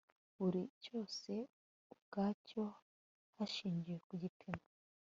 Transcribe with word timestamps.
buri 0.37 0.61
cyose 0.83 1.31
ukwacyo 1.93 2.63
hashingiwe 3.37 3.97
ku 4.07 4.13
gipimo 4.21 4.63